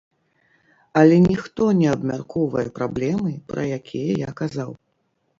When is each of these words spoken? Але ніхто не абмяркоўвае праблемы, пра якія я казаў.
Але 0.99 1.17
ніхто 1.31 1.67
не 1.81 1.89
абмяркоўвае 1.95 2.63
праблемы, 2.79 3.33
пра 3.51 3.67
якія 3.77 4.17
я 4.27 4.33
казаў. 4.41 4.71